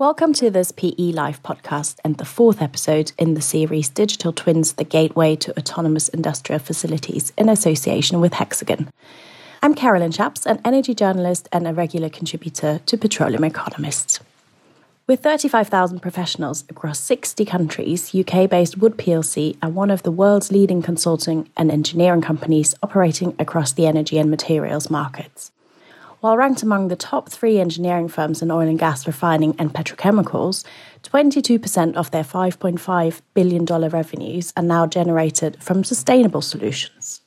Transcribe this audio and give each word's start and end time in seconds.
Welcome 0.00 0.32
to 0.32 0.48
this 0.48 0.72
PE 0.72 1.12
Live 1.12 1.42
podcast 1.42 1.96
and 2.02 2.16
the 2.16 2.24
fourth 2.24 2.62
episode 2.62 3.12
in 3.18 3.34
the 3.34 3.42
series 3.42 3.90
Digital 3.90 4.32
Twins 4.32 4.72
The 4.72 4.84
Gateway 4.84 5.36
to 5.36 5.54
Autonomous 5.58 6.08
Industrial 6.08 6.58
Facilities 6.58 7.34
in 7.36 7.50
association 7.50 8.18
with 8.18 8.32
Hexagon. 8.32 8.88
I'm 9.62 9.74
Carolyn 9.74 10.10
Chaps, 10.10 10.46
an 10.46 10.58
energy 10.64 10.94
journalist 10.94 11.50
and 11.52 11.68
a 11.68 11.74
regular 11.74 12.08
contributor 12.08 12.80
to 12.86 12.96
Petroleum 12.96 13.44
Economist. 13.44 14.22
With 15.06 15.22
35,000 15.22 16.00
professionals 16.00 16.64
across 16.70 16.98
60 17.00 17.44
countries, 17.44 18.14
UK 18.14 18.48
based 18.48 18.78
Wood 18.78 18.96
plc 18.96 19.58
are 19.62 19.68
one 19.68 19.90
of 19.90 20.02
the 20.02 20.10
world's 20.10 20.50
leading 20.50 20.80
consulting 20.80 21.50
and 21.58 21.70
engineering 21.70 22.22
companies 22.22 22.74
operating 22.82 23.34
across 23.38 23.72
the 23.72 23.86
energy 23.86 24.16
and 24.16 24.30
materials 24.30 24.88
markets. 24.88 25.52
While 26.20 26.36
ranked 26.36 26.62
among 26.62 26.88
the 26.88 26.96
top 26.96 27.30
three 27.30 27.58
engineering 27.58 28.06
firms 28.06 28.42
in 28.42 28.50
oil 28.50 28.68
and 28.68 28.78
gas 28.78 29.06
refining 29.06 29.54
and 29.58 29.72
petrochemicals, 29.72 30.64
22% 31.02 31.94
of 31.94 32.10
their 32.10 32.24
$5.5 32.24 33.20
billion 33.32 33.64
revenues 33.64 34.52
are 34.54 34.62
now 34.62 34.86
generated 34.86 35.56
from 35.62 35.82
sustainable 35.82 36.42
solutions. 36.42 37.22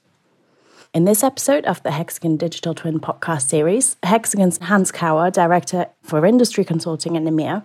In 0.93 1.05
this 1.05 1.23
episode 1.23 1.65
of 1.65 1.81
the 1.81 1.89
Hexagon 1.89 2.37
Digital 2.37 2.75
Twin 2.75 2.99
podcast 2.99 3.49
series, 3.49 3.95
Hexagon's 4.03 4.59
Hans 4.59 4.91
Kauer, 4.91 5.31
Director 5.31 5.87
for 6.03 6.23
Industry 6.23 6.63
Consulting 6.63 7.15
in 7.15 7.23
EMEA, 7.23 7.63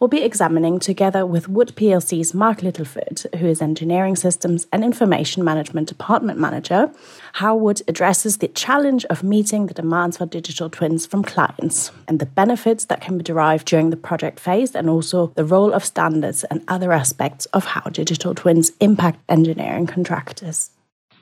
will 0.00 0.08
be 0.08 0.22
examining 0.22 0.78
together 0.78 1.26
with 1.26 1.46
Wood 1.46 1.74
PLC's 1.76 2.32
Mark 2.32 2.60
Littleford, 2.60 3.32
who 3.36 3.46
is 3.46 3.60
Engineering 3.60 4.16
Systems 4.16 4.66
and 4.72 4.82
Information 4.82 5.44
Management 5.44 5.88
Department 5.88 6.38
Manager, 6.38 6.90
how 7.34 7.54
Wood 7.54 7.82
addresses 7.86 8.38
the 8.38 8.48
challenge 8.48 9.04
of 9.04 9.22
meeting 9.22 9.66
the 9.66 9.74
demands 9.74 10.16
for 10.16 10.24
digital 10.24 10.70
twins 10.70 11.04
from 11.04 11.22
clients 11.22 11.92
and 12.08 12.18
the 12.18 12.24
benefits 12.24 12.86
that 12.86 13.02
can 13.02 13.18
be 13.18 13.24
derived 13.24 13.66
during 13.66 13.90
the 13.90 13.96
project 13.96 14.40
phase, 14.40 14.74
and 14.74 14.88
also 14.88 15.28
the 15.36 15.44
role 15.44 15.74
of 15.74 15.84
standards 15.84 16.44
and 16.44 16.64
other 16.66 16.92
aspects 16.92 17.44
of 17.46 17.66
how 17.66 17.82
digital 17.90 18.34
twins 18.34 18.72
impact 18.80 19.20
engineering 19.28 19.86
contractors. 19.86 20.70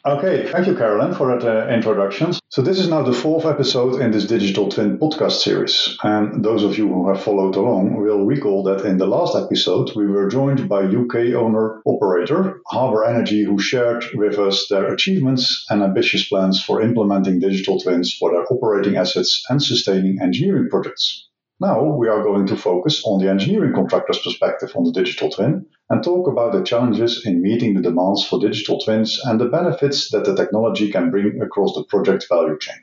Okay, 0.06 0.48
thank 0.50 0.66
you, 0.66 0.74
Carolyn, 0.76 1.14
for 1.14 1.26
that 1.28 1.46
uh, 1.46 1.68
introduction. 1.72 2.32
So, 2.48 2.62
this 2.62 2.78
is 2.78 2.88
now 2.88 3.02
the 3.02 3.12
fourth 3.12 3.44
episode 3.44 4.00
in 4.00 4.10
this 4.10 4.26
Digital 4.26 4.68
Twin 4.68 4.98
podcast 4.98 5.40
series. 5.40 5.96
And 6.02 6.44
those 6.44 6.62
of 6.64 6.78
you 6.78 6.88
who 6.88 7.08
have 7.08 7.22
followed 7.22 7.56
along 7.56 8.00
will 8.00 8.24
recall 8.24 8.62
that 8.64 8.84
in 8.86 8.98
the 8.98 9.06
last 9.06 9.36
episode, 9.36 9.94
we 9.94 10.06
were 10.06 10.28
joined 10.28 10.68
by 10.68 10.82
UK 10.84 11.34
owner 11.34 11.80
operator 11.84 12.60
Harbour 12.68 13.04
Energy, 13.04 13.44
who 13.44 13.58
shared 13.58 14.04
with 14.14 14.38
us 14.38 14.66
their 14.68 14.92
achievements 14.92 15.66
and 15.68 15.82
ambitious 15.82 16.28
plans 16.28 16.62
for 16.62 16.80
implementing 16.80 17.38
digital 17.38 17.78
twins 17.78 18.12
for 18.14 18.32
their 18.32 18.46
operating 18.50 18.96
assets 18.96 19.44
and 19.48 19.62
sustaining 19.62 20.20
engineering 20.22 20.68
projects. 20.70 21.27
Now 21.60 21.82
we 21.82 22.06
are 22.08 22.22
going 22.22 22.46
to 22.46 22.56
focus 22.56 23.02
on 23.04 23.18
the 23.18 23.28
engineering 23.28 23.72
contractor's 23.74 24.22
perspective 24.22 24.70
on 24.76 24.84
the 24.84 24.92
digital 24.92 25.28
twin 25.28 25.66
and 25.90 26.04
talk 26.04 26.28
about 26.28 26.52
the 26.52 26.62
challenges 26.62 27.26
in 27.26 27.42
meeting 27.42 27.74
the 27.74 27.82
demands 27.82 28.24
for 28.24 28.38
digital 28.38 28.78
twins 28.78 29.20
and 29.24 29.40
the 29.40 29.48
benefits 29.48 30.10
that 30.12 30.24
the 30.24 30.36
technology 30.36 30.92
can 30.92 31.10
bring 31.10 31.42
across 31.42 31.74
the 31.74 31.82
project 31.82 32.26
value 32.28 32.56
chain. 32.60 32.76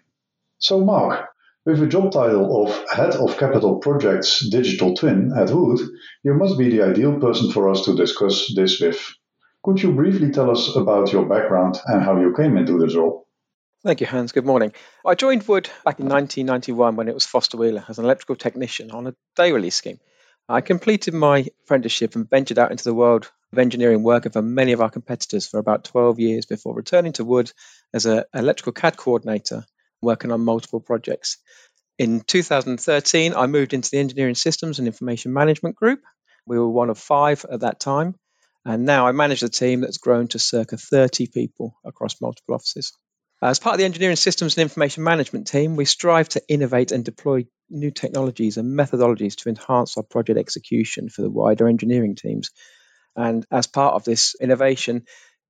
So, 0.57 0.83
Mark, 0.83 1.29
with 1.65 1.81
a 1.81 1.87
job 1.87 2.11
title 2.11 2.65
of 2.65 2.89
Head 2.89 3.15
of 3.15 3.37
Capital 3.37 3.77
Projects 3.77 4.45
Digital 4.49 4.93
Twin 4.93 5.31
at 5.37 5.51
Wood, 5.51 5.79
you 6.23 6.33
must 6.33 6.57
be 6.57 6.69
the 6.69 6.83
ideal 6.83 7.17
person 7.17 7.51
for 7.51 7.69
us 7.69 7.85
to 7.85 7.95
discuss 7.95 8.53
this 8.55 8.81
with. 8.81 8.99
Could 9.63 9.81
you 9.81 9.93
briefly 9.93 10.31
tell 10.31 10.51
us 10.51 10.75
about 10.75 11.13
your 11.13 11.25
background 11.29 11.79
and 11.85 12.03
how 12.03 12.19
you 12.19 12.33
came 12.35 12.57
into 12.57 12.77
this 12.77 12.93
role? 12.93 13.24
Thank 13.85 14.01
you, 14.01 14.07
Hans. 14.07 14.31
Good 14.31 14.47
morning. 14.47 14.73
I 15.05 15.13
joined 15.13 15.47
Wood 15.47 15.69
back 15.83 15.99
in 15.99 16.07
1991 16.09 16.95
when 16.95 17.07
it 17.07 17.13
was 17.13 17.27
Foster 17.27 17.55
Wheeler 17.55 17.85
as 17.87 17.99
an 17.99 18.05
electrical 18.05 18.35
technician 18.35 18.89
on 18.89 19.05
a 19.05 19.13
day 19.35 19.51
release 19.51 19.75
scheme. 19.75 19.99
I 20.49 20.61
completed 20.61 21.13
my 21.13 21.45
apprenticeship 21.63 22.15
and 22.15 22.27
ventured 22.27 22.57
out 22.57 22.71
into 22.71 22.83
the 22.83 22.95
world 22.95 23.29
of 23.53 23.59
engineering, 23.59 24.01
working 24.01 24.31
for 24.31 24.41
many 24.41 24.71
of 24.71 24.81
our 24.81 24.89
competitors 24.89 25.47
for 25.47 25.59
about 25.59 25.83
12 25.83 26.19
years 26.19 26.47
before 26.47 26.73
returning 26.73 27.13
to 27.13 27.23
Wood 27.23 27.51
as 27.93 28.07
an 28.07 28.23
electrical 28.33 28.73
CAD 28.73 28.97
coordinator, 28.97 29.67
working 30.01 30.31
on 30.31 30.41
multiple 30.41 30.79
projects. 30.79 31.37
In 31.99 32.21
2013, 32.21 33.35
I 33.35 33.45
moved 33.45 33.75
into 33.75 33.91
the 33.91 33.99
Engineering 33.99 34.33
Systems 34.33 34.79
and 34.79 34.87
Information 34.87 35.31
Management 35.31 35.75
Group. 35.75 36.01
We 36.47 36.57
were 36.57 36.71
one 36.71 36.89
of 36.89 36.97
five 36.97 37.45
at 37.51 37.59
that 37.59 37.79
time. 37.79 38.15
And 38.65 38.85
now 38.85 39.05
I 39.05 39.11
manage 39.11 39.43
a 39.43 39.49
team 39.49 39.81
that's 39.81 39.99
grown 39.99 40.27
to 40.29 40.39
circa 40.39 40.75
30 40.75 41.27
people 41.27 41.77
across 41.85 42.19
multiple 42.19 42.55
offices. 42.55 42.91
Uh, 43.41 43.47
as 43.47 43.59
part 43.59 43.73
of 43.73 43.79
the 43.79 43.85
engineering 43.85 44.15
systems 44.15 44.55
and 44.55 44.63
information 44.63 45.03
management 45.03 45.47
team, 45.47 45.75
we 45.75 45.85
strive 45.85 46.29
to 46.29 46.41
innovate 46.47 46.91
and 46.91 47.03
deploy 47.03 47.45
new 47.69 47.91
technologies 47.91 48.57
and 48.57 48.77
methodologies 48.77 49.35
to 49.35 49.49
enhance 49.49 49.97
our 49.97 50.03
project 50.03 50.39
execution 50.39 51.09
for 51.09 51.21
the 51.21 51.29
wider 51.29 51.67
engineering 51.67 52.15
teams. 52.15 52.51
And 53.15 53.45
as 53.51 53.67
part 53.67 53.95
of 53.95 54.03
this 54.03 54.35
innovation, 54.39 55.05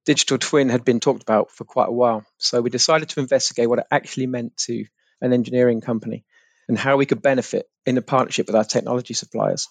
digital 0.05 0.37
twin 0.37 0.69
had 0.69 0.85
been 0.85 0.99
talked 0.99 1.23
about 1.23 1.51
for 1.51 1.63
quite 1.63 1.89
a 1.89 1.93
while. 1.93 2.25
So 2.37 2.61
we 2.61 2.69
decided 2.69 3.09
to 3.09 3.19
investigate 3.19 3.69
what 3.69 3.79
it 3.79 3.87
actually 3.91 4.27
meant 4.27 4.57
to 4.65 4.85
an 5.21 5.33
engineering 5.33 5.81
company 5.81 6.25
and 6.67 6.77
how 6.77 6.97
we 6.97 7.05
could 7.05 7.21
benefit 7.21 7.67
in 7.85 7.97
a 7.97 8.01
partnership 8.01 8.47
with 8.47 8.55
our 8.55 8.63
technology 8.63 9.13
suppliers. 9.13 9.67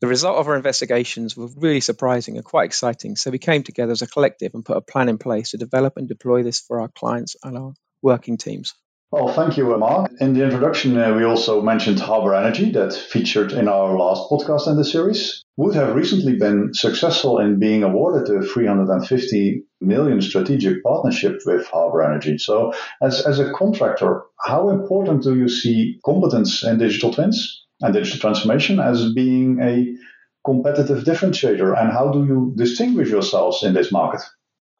The 0.00 0.06
result 0.06 0.36
of 0.36 0.46
our 0.46 0.54
investigations 0.54 1.36
was 1.36 1.56
really 1.56 1.80
surprising 1.80 2.36
and 2.36 2.44
quite 2.44 2.66
exciting, 2.66 3.16
so 3.16 3.32
we 3.32 3.38
came 3.38 3.64
together 3.64 3.90
as 3.90 4.02
a 4.02 4.06
collective 4.06 4.54
and 4.54 4.64
put 4.64 4.76
a 4.76 4.80
plan 4.80 5.08
in 5.08 5.18
place 5.18 5.50
to 5.50 5.56
develop 5.56 5.96
and 5.96 6.06
deploy 6.06 6.44
this 6.44 6.60
for 6.60 6.80
our 6.80 6.88
clients 6.88 7.34
and 7.42 7.58
our 7.58 7.74
working 8.00 8.36
teams. 8.36 8.74
Well, 9.10 9.32
thank 9.32 9.56
you, 9.56 9.76
Mark. 9.76 10.12
In 10.20 10.34
the 10.34 10.44
introduction, 10.44 10.96
uh, 10.96 11.14
we 11.14 11.24
also 11.24 11.62
mentioned 11.62 11.98
Harbour 11.98 12.34
Energy 12.34 12.70
that 12.72 12.92
featured 12.92 13.52
in 13.52 13.66
our 13.66 13.96
last 13.96 14.30
podcast 14.30 14.68
in 14.68 14.76
the 14.76 14.84
series. 14.84 15.42
Wood 15.56 15.74
have 15.74 15.96
recently 15.96 16.36
been 16.36 16.74
successful 16.74 17.38
in 17.38 17.58
being 17.58 17.82
awarded 17.82 18.28
a 18.36 18.46
350 18.46 19.64
million 19.80 20.20
strategic 20.20 20.84
partnership 20.84 21.40
with 21.46 21.66
Harbour 21.66 22.02
Energy. 22.02 22.36
So, 22.38 22.74
as, 23.02 23.26
as 23.26 23.40
a 23.40 23.50
contractor, 23.52 24.24
how 24.44 24.68
important 24.68 25.22
do 25.22 25.34
you 25.34 25.48
see 25.48 25.98
competence 26.04 26.62
in 26.62 26.78
digital 26.78 27.12
twins? 27.12 27.66
And 27.80 27.94
digital 27.94 28.20
transformation 28.20 28.80
as 28.80 29.12
being 29.12 29.60
a 29.60 29.96
competitive 30.44 31.04
differentiator? 31.04 31.78
And 31.80 31.92
how 31.92 32.10
do 32.10 32.24
you 32.24 32.52
distinguish 32.56 33.10
yourselves 33.10 33.62
in 33.62 33.74
this 33.74 33.92
market? 33.92 34.22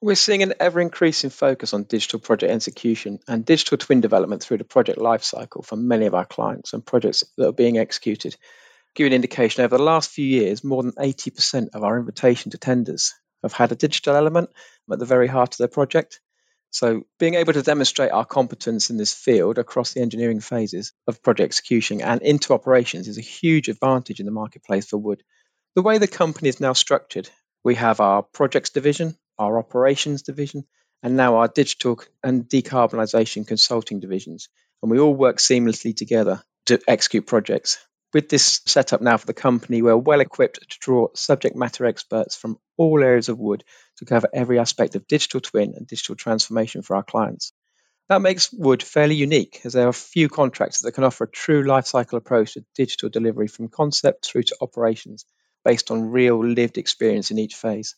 We're 0.01 0.15
seeing 0.15 0.45
an 0.45 0.55
ever 0.61 0.81
increasing 0.81 1.31
focus 1.31 1.75
on 1.75 1.83
digital 1.83 2.21
project 2.21 2.53
execution 2.53 3.19
and 3.27 3.45
digital 3.45 3.79
twin 3.79 4.01
development 4.01 4.43
through 4.43 4.59
the 4.59 4.65
project 4.65 4.99
lifecycle 4.99 5.65
for 5.65 5.75
many 5.75 6.07
of 6.07 6.15
our 6.15 6.25
clients 6.25 6.73
and 6.73 6.87
projects 6.87 7.25
that 7.37 7.49
are 7.49 7.53
being 7.53 7.79
executed. 7.79 8.37
give 8.95 9.05
you 9.05 9.09
an 9.09 9.13
indication, 9.13 9.65
over 9.65 9.77
the 9.77 9.83
last 9.83 10.11
few 10.11 10.25
years, 10.25 10.63
more 10.63 10.85
than 10.85 10.93
80% 10.93 11.71
of 11.75 11.83
our 11.83 11.99
invitation 11.99 12.53
to 12.53 12.59
tenders 12.59 13.13
have 13.43 13.53
had 13.53 13.73
a 13.73 13.77
digital 13.77 14.15
element 14.15 14.51
at 14.91 14.99
the 14.99 15.05
very 15.05 15.27
heart 15.27 15.55
of 15.55 15.59
their 15.59 15.69
project. 15.69 16.21
So, 16.71 17.05
being 17.19 17.35
able 17.35 17.55
to 17.55 17.63
demonstrate 17.63 18.11
our 18.11 18.27
competence 18.27 18.91
in 18.91 18.99
this 18.99 19.15
field 19.15 19.59
across 19.59 19.93
the 19.93 20.03
engineering 20.03 20.41
phases 20.41 20.93
of 21.07 21.23
project 21.23 21.47
execution 21.47 22.03
and 22.03 22.21
into 22.21 22.53
operations 22.53 23.09
is 23.09 23.17
a 23.17 23.23
huge 23.23 23.69
advantage 23.69 24.21
in 24.21 24.27
the 24.27 24.33
marketplace 24.33 24.87
for 24.87 24.99
Wood. 24.99 25.23
The 25.75 25.83
way 25.83 25.99
the 25.99 26.07
company 26.07 26.49
is 26.49 26.61
now 26.61 26.75
structured, 26.75 27.31
we 27.65 27.77
have 27.77 28.01
our 28.01 28.23
projects 28.23 28.71
division, 28.71 29.17
our 29.39 29.59
operations 29.59 30.23
division, 30.23 30.67
and 31.03 31.17
now 31.17 31.37
our 31.37 31.49
digital 31.49 32.01
and 32.23 32.45
decarbonisation 32.45 33.47
consulting 33.47 34.01
divisions. 34.01 34.49
And 34.83 34.91
we 34.91 34.99
all 34.99 35.15
work 35.15 35.39
seamlessly 35.39 35.97
together 35.97 36.43
to 36.67 36.81
execute 36.87 37.27
projects. 37.27 37.79
With 38.13 38.29
this 38.29 38.61
setup 38.67 39.01
now 39.01 39.17
for 39.17 39.27
the 39.27 39.35
company, 39.35 39.83
we're 39.83 39.97
well 39.97 40.21
equipped 40.21 40.71
to 40.71 40.79
draw 40.81 41.09
subject 41.15 41.57
matter 41.57 41.85
experts 41.87 42.37
from 42.37 42.59
all 42.77 43.03
areas 43.03 43.29
of 43.29 43.39
Wood 43.39 43.65
to 43.99 44.05
cover 44.05 44.29
every 44.33 44.59
aspect 44.59 44.97
of 44.97 45.07
digital 45.07 45.41
twin 45.41 45.75
and 45.77 45.87
digital 45.87 46.15
transformation 46.15 46.83
for 46.83 46.97
our 46.97 47.03
clients. 47.03 47.53
That 48.09 48.23
makes 48.23 48.53
Wood 48.53 48.83
fairly 48.83 49.17
unique, 49.17 49.61
as 49.65 49.75
there 49.75 49.87
are 49.87 49.93
few 49.93 50.29
contractors 50.29 50.81
that 50.81 50.93
can 50.93 51.05
offer 51.05 51.25
a 51.25 51.31
true 51.31 51.63
lifecycle 51.63 52.17
approach 52.17 52.55
to 52.55 52.65
digital 52.75 53.11
delivery 53.11 53.49
from 53.49 53.69
concept 53.69 54.27
through 54.27 54.45
to 54.45 54.57
operations 54.63 55.27
based 55.65 55.91
on 55.91 56.11
real 56.11 56.43
lived 56.43 56.79
experience 56.79 57.31
in 57.31 57.39
each 57.39 57.55
phase. 57.55 57.97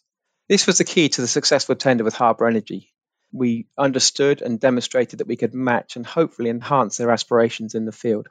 This 0.48 0.66
was 0.66 0.78
the 0.78 0.84
key 0.84 1.08
to 1.10 1.20
the 1.20 1.28
successful 1.28 1.76
tender 1.76 2.02
with 2.02 2.14
Harbour 2.14 2.48
Energy. 2.48 2.92
We 3.32 3.68
understood 3.78 4.42
and 4.42 4.58
demonstrated 4.58 5.20
that 5.20 5.28
we 5.28 5.36
could 5.36 5.54
match 5.54 5.94
and 5.94 6.04
hopefully 6.04 6.50
enhance 6.50 6.96
their 6.96 7.12
aspirations 7.12 7.76
in 7.76 7.84
the 7.84 7.92
field. 7.92 8.26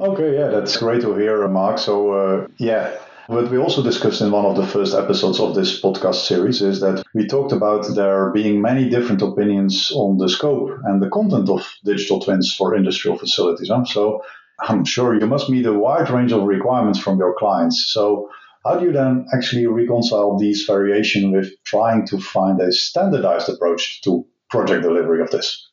Okay, 0.00 0.34
yeah, 0.34 0.48
that's 0.48 0.78
great 0.78 1.02
to 1.02 1.14
hear, 1.14 1.46
Mark. 1.48 1.78
So, 1.78 2.12
uh, 2.12 2.46
yeah, 2.56 2.96
what 3.30 3.48
we 3.48 3.58
also 3.58 3.80
discussed 3.80 4.20
in 4.20 4.32
one 4.32 4.44
of 4.44 4.56
the 4.56 4.66
first 4.66 4.92
episodes 4.92 5.38
of 5.38 5.54
this 5.54 5.80
podcast 5.80 6.26
series 6.26 6.60
is 6.62 6.80
that 6.80 7.04
we 7.14 7.28
talked 7.28 7.52
about 7.52 7.86
there 7.94 8.30
being 8.30 8.60
many 8.60 8.88
different 8.88 9.22
opinions 9.22 9.92
on 9.94 10.18
the 10.18 10.28
scope 10.28 10.68
and 10.86 11.00
the 11.00 11.08
content 11.08 11.48
of 11.48 11.64
digital 11.84 12.18
twins 12.18 12.52
for 12.52 12.74
industrial 12.74 13.16
facilities. 13.16 13.70
So, 13.86 14.22
I'm 14.58 14.84
sure 14.84 15.18
you 15.18 15.28
must 15.28 15.48
meet 15.48 15.64
a 15.64 15.72
wide 15.72 16.10
range 16.10 16.32
of 16.32 16.42
requirements 16.42 16.98
from 16.98 17.18
your 17.18 17.36
clients. 17.38 17.86
So, 17.92 18.30
how 18.64 18.80
do 18.80 18.86
you 18.86 18.92
then 18.92 19.26
actually 19.32 19.66
reconcile 19.68 20.36
these 20.36 20.64
variation 20.64 21.30
with 21.30 21.52
trying 21.64 22.08
to 22.08 22.18
find 22.18 22.60
a 22.60 22.72
standardized 22.72 23.48
approach 23.48 24.02
to 24.02 24.26
project 24.50 24.82
delivery 24.82 25.22
of 25.22 25.30
this? 25.30 25.70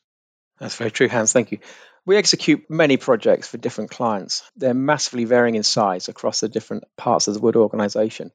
That's 0.60 0.76
very 0.76 0.92
true, 0.92 1.08
Hans. 1.08 1.32
Thank 1.32 1.50
you. 1.50 1.58
We 2.08 2.16
execute 2.16 2.70
many 2.70 2.96
projects 2.96 3.48
for 3.48 3.58
different 3.58 3.90
clients. 3.90 4.42
They're 4.56 4.72
massively 4.72 5.26
varying 5.26 5.56
in 5.56 5.62
size 5.62 6.08
across 6.08 6.40
the 6.40 6.48
different 6.48 6.84
parts 6.96 7.28
of 7.28 7.34
the 7.34 7.40
Wood 7.40 7.54
organization. 7.54 8.30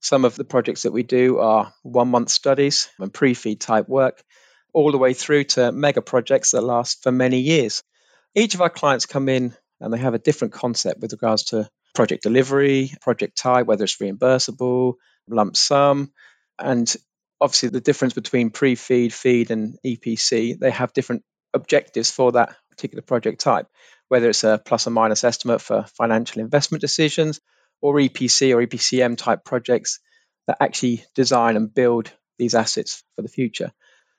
Some 0.00 0.24
of 0.24 0.34
the 0.34 0.46
projects 0.46 0.84
that 0.84 0.94
we 0.94 1.02
do 1.02 1.36
are 1.36 1.74
one 1.82 2.08
month 2.08 2.30
studies 2.30 2.88
and 2.98 3.12
pre 3.12 3.34
feed 3.34 3.60
type 3.60 3.86
work, 3.86 4.22
all 4.72 4.92
the 4.92 4.96
way 4.96 5.12
through 5.12 5.44
to 5.44 5.72
mega 5.72 6.00
projects 6.00 6.52
that 6.52 6.62
last 6.62 7.02
for 7.02 7.12
many 7.12 7.40
years. 7.40 7.82
Each 8.34 8.54
of 8.54 8.62
our 8.62 8.70
clients 8.70 9.04
come 9.04 9.28
in 9.28 9.54
and 9.78 9.92
they 9.92 9.98
have 9.98 10.14
a 10.14 10.18
different 10.18 10.54
concept 10.54 11.02
with 11.02 11.12
regards 11.12 11.42
to 11.50 11.68
project 11.94 12.22
delivery, 12.22 12.92
project 13.02 13.36
type, 13.36 13.66
whether 13.66 13.84
it's 13.84 13.98
reimbursable, 13.98 14.94
lump 15.28 15.54
sum, 15.54 16.12
and 16.58 16.96
obviously 17.42 17.68
the 17.68 17.82
difference 17.82 18.14
between 18.14 18.48
pre-feed, 18.48 19.12
feed, 19.12 19.50
and 19.50 19.76
EPC. 19.84 20.58
They 20.58 20.70
have 20.70 20.94
different 20.94 21.24
objectives 21.52 22.10
for 22.10 22.32
that 22.32 22.56
particular 22.78 23.02
project 23.02 23.40
type, 23.40 23.66
whether 24.08 24.30
it's 24.30 24.44
a 24.44 24.60
plus 24.64 24.86
or 24.86 24.90
minus 24.90 25.24
estimate 25.24 25.60
for 25.60 25.84
financial 25.96 26.40
investment 26.40 26.80
decisions 26.80 27.40
or 27.80 27.94
EPC 27.94 28.54
or 28.54 28.64
EPCM 28.66 29.16
type 29.16 29.44
projects 29.44 30.00
that 30.46 30.58
actually 30.60 31.04
design 31.14 31.56
and 31.56 31.74
build 31.74 32.10
these 32.38 32.54
assets 32.54 33.02
for 33.16 33.22
the 33.22 33.28
future. 33.28 33.72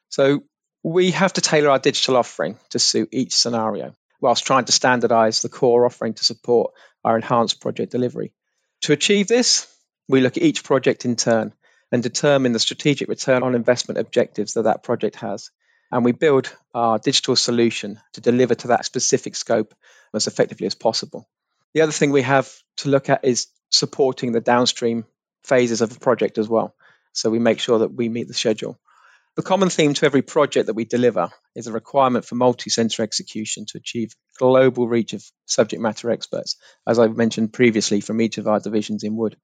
So 0.09 0.43
we 0.83 1.11
have 1.11 1.33
to 1.33 1.41
tailor 1.41 1.69
our 1.69 1.79
digital 1.79 2.17
offering 2.17 2.57
to 2.69 2.79
suit 2.79 3.09
each 3.11 3.35
scenario, 3.35 3.93
whilst 4.21 4.45
trying 4.45 4.65
to 4.65 4.71
standardize 4.71 5.41
the 5.41 5.49
core 5.49 5.85
offering 5.85 6.13
to 6.15 6.25
support 6.25 6.73
our 7.03 7.15
enhanced 7.15 7.61
project 7.61 7.91
delivery. 7.91 8.33
To 8.81 8.93
achieve 8.93 9.27
this, 9.27 9.67
we 10.07 10.21
look 10.21 10.37
at 10.37 10.43
each 10.43 10.63
project 10.63 11.05
in 11.05 11.15
turn 11.15 11.53
and 11.91 12.03
determine 12.03 12.51
the 12.51 12.59
strategic 12.59 13.09
return 13.09 13.43
on 13.43 13.55
investment 13.55 13.99
objectives 13.99 14.53
that 14.53 14.63
that 14.63 14.83
project 14.83 15.15
has. 15.17 15.49
And 15.91 16.05
we 16.05 16.11
build 16.11 16.55
our 16.73 16.99
digital 16.99 17.35
solution 17.35 17.99
to 18.13 18.21
deliver 18.21 18.55
to 18.55 18.67
that 18.69 18.85
specific 18.85 19.35
scope 19.35 19.73
as 20.13 20.27
effectively 20.27 20.67
as 20.67 20.75
possible. 20.75 21.27
The 21.73 21.81
other 21.81 21.91
thing 21.91 22.11
we 22.11 22.21
have 22.23 22.51
to 22.77 22.89
look 22.89 23.09
at 23.09 23.25
is 23.25 23.47
supporting 23.69 24.31
the 24.31 24.41
downstream 24.41 25.05
phases 25.43 25.81
of 25.81 25.93
the 25.93 25.99
project 25.99 26.37
as 26.37 26.47
well. 26.47 26.75
So 27.13 27.29
we 27.29 27.39
make 27.39 27.59
sure 27.59 27.79
that 27.79 27.93
we 27.93 28.09
meet 28.09 28.27
the 28.27 28.33
schedule. 28.33 28.79
The 29.35 29.43
common 29.43 29.69
theme 29.69 29.93
to 29.93 30.05
every 30.05 30.21
project 30.21 30.67
that 30.67 30.73
we 30.73 30.85
deliver 30.85 31.29
is 31.55 31.67
a 31.67 31.71
requirement 31.71 32.25
for 32.25 32.35
multi 32.35 32.69
center 32.69 33.03
execution 33.03 33.65
to 33.67 33.77
achieve 33.77 34.15
global 34.37 34.87
reach 34.87 35.13
of 35.13 35.23
subject 35.45 35.81
matter 35.81 36.09
experts, 36.11 36.57
as 36.85 36.99
I've 36.99 37.15
mentioned 37.15 37.53
previously 37.53 38.01
from 38.01 38.19
each 38.21 38.37
of 38.37 38.47
our 38.47 38.59
divisions 38.59 39.03
in 39.03 39.15
Wood. 39.15 39.37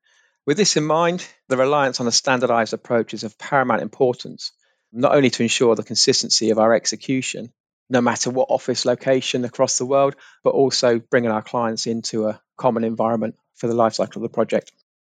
With 0.45 0.57
this 0.57 0.75
in 0.75 0.83
mind, 0.83 1.25
the 1.47 1.57
reliance 1.57 1.99
on 1.99 2.07
a 2.07 2.11
standardized 2.11 2.73
approach 2.73 3.13
is 3.13 3.23
of 3.23 3.37
paramount 3.37 3.81
importance, 3.81 4.51
not 4.95 5.15
only 5.15 5.29
to 5.29 5.43
ensure 5.43 5.75
the 5.75 5.83
consistency 5.83 6.49
of 6.49 6.57
our 6.57 6.73
execution, 6.73 7.51
no 7.89 8.01
matter 8.01 8.29
what 8.31 8.47
office 8.49 8.85
location 8.85 9.45
across 9.45 9.77
the 9.77 9.85
world, 9.85 10.15
but 10.43 10.51
also 10.51 10.99
bringing 10.99 11.31
our 11.31 11.43
clients 11.43 11.85
into 11.85 12.27
a 12.27 12.41
common 12.57 12.83
environment 12.83 13.35
for 13.55 13.67
the 13.67 13.73
lifecycle 13.73 14.17
of 14.17 14.21
the 14.23 14.29
project. 14.29 14.71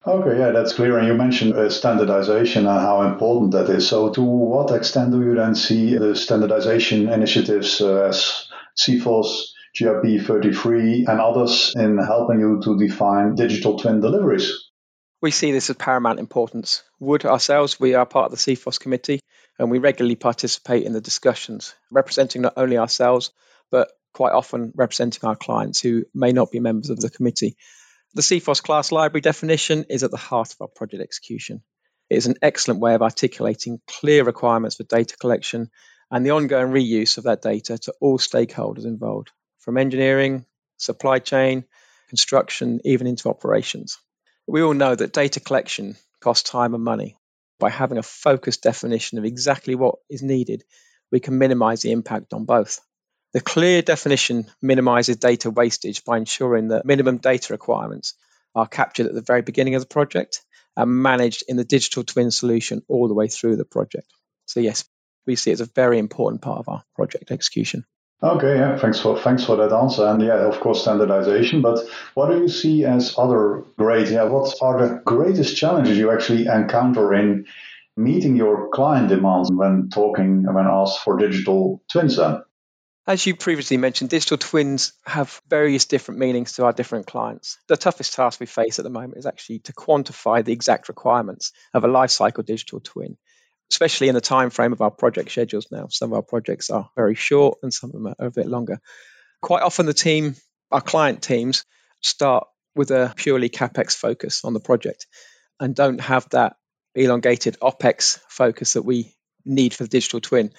Okay, 0.07 0.39
yeah, 0.39 0.51
that's 0.51 0.73
clear. 0.73 0.99
And 0.99 1.09
you 1.09 1.15
mentioned 1.15 1.55
uh, 1.55 1.69
standardization 1.69 2.67
and 2.67 2.81
how 2.81 3.03
important 3.03 3.53
that 3.53 3.69
is. 3.69 3.89
So, 3.89 4.13
to 4.13 4.23
what 4.23 4.71
extent 4.71 5.11
do 5.11 5.21
you 5.21 5.35
then 5.35 5.55
see 5.55 5.97
the 5.97 6.15
standardization 6.15 7.09
initiatives 7.09 7.81
uh, 7.81 8.05
as 8.05 8.47
CFIHOS, 8.79 9.51
JIP 9.75 10.23
33, 10.25 11.07
and 11.09 11.21
others 11.21 11.73
in 11.77 11.99
helping 11.99 12.39
you 12.39 12.61
to 12.63 12.79
define 12.79 13.35
digital 13.35 13.79
twin 13.79 14.01
deliveries? 14.01 14.66
We 15.23 15.31
see 15.31 15.51
this 15.51 15.71
as 15.71 15.77
paramount 15.77 16.19
importance. 16.19 16.83
Wood 17.01 17.25
ourselves, 17.25 17.81
we 17.81 17.95
are 17.95 18.05
part 18.05 18.27
of 18.27 18.33
the 18.33 18.37
CFIHOS 18.37 18.79
committee, 18.79 19.21
and 19.59 19.71
we 19.71 19.79
regularly 19.79 20.17
participate 20.17 20.85
in 20.85 20.93
the 20.93 21.01
discussions, 21.01 21.75
representing 21.91 22.43
not 22.43 22.55
only 22.57 22.77
ourselves, 22.77 23.31
but 23.71 23.91
quite 24.13 24.33
often 24.33 24.73
representing 24.75 25.27
our 25.27 25.37
clients 25.37 25.81
who 25.81 26.05
may 26.15 26.33
not 26.33 26.51
be 26.51 26.61
members 26.61 26.91
of 26.91 27.01
the 27.01 27.09
committee. 27.09 27.57
The 28.15 28.23
CFIHOS 28.23 28.63
class 28.63 28.93
library 28.93 29.23
definition 29.23 29.87
is 29.89 30.03
at 30.03 30.11
the 30.11 30.17
heart 30.19 30.53
of 30.53 30.61
our 30.61 30.69
project 30.69 31.03
execution. 31.03 31.63
It 32.11 32.17
is 32.17 32.27
an 32.27 32.37
excellent 32.43 32.81
way 32.81 32.95
of 32.95 33.03
articulating 33.03 33.81
clear 33.87 34.23
requirements 34.23 34.77
for 34.77 34.85
data 34.85 35.17
collection 35.17 35.71
and 36.11 36.25
the 36.25 36.31
ongoing 36.31 36.73
reuse 36.73 37.19
of 37.19 37.25
that 37.25 37.43
data 37.43 37.79
to 37.79 37.95
all 38.01 38.19
stakeholders 38.19 38.85
involved, 38.85 39.33
from 39.59 39.77
engineering, 39.77 40.45
supply 40.77 41.19
chain, 41.19 41.65
construction, 42.09 42.81
even 42.85 43.07
into 43.07 43.29
operations. 43.29 43.99
We 44.47 44.63
all 44.63 44.75
know 44.75 44.95
that 44.95 45.13
data 45.13 45.41
collection 45.41 45.97
costs 46.21 46.49
time 46.49 46.75
and 46.75 46.85
money. 46.85 47.17
By 47.59 47.71
having 47.71 47.99
a 47.99 48.03
focused 48.03 48.63
definition 48.63 49.19
of 49.19 49.25
exactly 49.25 49.75
what 49.75 49.97
is 50.11 50.23
needed, 50.23 50.63
we 51.11 51.21
can 51.21 51.39
minimize 51.39 51.81
the 51.81 51.93
impact 51.93 52.33
on 52.33 52.45
both. 52.45 52.81
The 53.33 53.41
clear 53.41 53.83
definition 53.83 54.47
minimizes 54.63 55.17
data 55.17 55.51
wastage 55.51 56.05
by 56.05 56.19
ensuring 56.19 56.69
that 56.69 56.85
minimum 56.85 57.17
data 57.19 57.53
requirements 57.53 58.15
are 58.55 58.69
captured 58.69 59.07
at 59.07 59.15
the 59.15 59.23
very 59.23 59.43
beginning 59.43 59.75
of 59.75 59.83
the 59.83 59.89
project 59.89 60.45
and 60.77 61.03
managed 61.03 61.43
in 61.49 61.57
the 61.57 61.65
digital 61.65 62.05
twin 62.05 62.31
solution 62.31 62.83
all 62.89 63.09
the 63.09 63.15
way 63.15 63.29
through 63.29 63.57
the 63.57 63.65
project. 63.65 64.07
So, 64.47 64.61
yes, 64.61 64.85
we 65.27 65.37
see 65.37 65.51
it 65.51 65.55
as 65.55 65.61
a 65.63 65.67
very 65.75 65.99
important 65.99 66.43
part 66.43 66.61
of 66.61 66.69
our 66.69 66.85
project 66.95 67.31
execution. 67.31 67.85
Okay, 68.23 68.57
yeah, 68.57 68.79
thanks 68.79 68.99
for 68.99 69.19
thanks 69.19 69.45
for 69.45 69.57
that 69.57 69.73
answer. 69.73 70.07
And 70.07 70.23
yeah, 70.23 70.47
of 70.47 70.59
course, 70.61 70.83
standardization. 70.83 71.61
But 71.61 71.81
what 72.15 72.31
do 72.31 72.39
you 72.39 72.49
see 72.49 72.85
as 72.85 73.15
other 73.19 73.65
great? 73.77 74.09
Yeah, 74.09 74.25
what 74.25 74.55
are 74.63 74.89
the 74.89 75.03
greatest 75.05 75.57
challenges 75.57 75.99
you 75.99 76.11
actually 76.11 76.47
encounter 76.47 77.13
in 77.15 77.47
meeting 77.97 78.37
your 78.37 78.71
client 78.71 79.09
demands 79.09 79.51
when 79.53 79.91
talking 79.91 80.45
when 80.45 80.67
asked 80.67 81.01
for 81.01 81.19
digital 81.19 81.83
twins? 81.91 82.17
Then 82.17 82.43
as 83.07 83.25
you 83.25 83.37
previously 83.37 83.77
mentioned, 83.77 84.11
digital 84.11 84.37
twins 84.37 84.93
have 85.07 85.41
various 85.49 85.85
different 85.85 86.19
meanings 86.19 86.55
to 86.55 86.65
our 86.65 86.73
different 86.73 87.07
clients. 87.07 87.59
The 87.69 87.77
toughest 87.77 88.15
task 88.15 88.41
we 88.41 88.47
face 88.47 88.81
at 88.81 88.83
the 88.83 88.91
moment 88.91 89.19
is 89.19 89.27
actually 89.27 89.61
to 89.61 89.73
quantify 89.73 90.45
the 90.45 90.53
exact 90.53 90.89
requirements 90.89 91.53
of 91.73 91.85
a 91.85 91.89
life 91.89 92.11
cycle 92.11 92.43
digital 92.43 92.81
twin, 92.81 93.17
especially 93.71 94.09
in 94.09 94.15
the 94.15 94.21
time 94.21 94.51
frame 94.51 94.73
of 94.73 94.81
our 94.81 94.91
project 94.91 95.31
schedules 95.31 95.67
now. 95.71 95.89
Some 95.91 96.13
of 96.13 96.17
our 96.17 96.23
projects 96.23 96.71
are 96.71 96.89
very 96.97 97.15
short 97.15 97.59
and 97.63 97.73
some 97.73 97.91
of 97.91 97.95
them 97.95 98.07
are 98.07 98.27
a 98.27 98.31
bit 98.31 98.47
longer. 98.47 98.81
Quite 99.43 99.63
often 99.63 99.87
the 99.87 99.95
team, 99.95 100.37
our 100.71 100.81
client 100.81 101.23
teams, 101.23 101.65
start 102.03 102.47
with 102.75 102.91
a 102.91 103.13
purely 103.17 103.49
capex 103.49 103.97
focus 103.97 104.45
on 104.45 104.53
the 104.53 104.61
project 104.61 105.07
and 105.59 105.75
don't 105.75 106.01
have 106.01 106.29
that 106.31 106.57
elongated 106.95 107.59
opex 107.61 108.19
focus 108.29 108.75
that 108.75 108.83
we 108.83 109.15
need 109.45 109.75
for 109.75 109.85
the 109.85 109.89
digital 109.89 110.21
twin 110.21 110.53